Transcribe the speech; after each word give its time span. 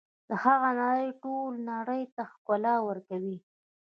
د 0.29 0.31
هغه 0.43 0.69
نړۍ 0.81 1.05
ټولې 1.21 1.59
نړۍ 1.71 2.03
ته 2.15 2.23
ښکلا 2.31 2.75
ورکړه. 2.87 3.37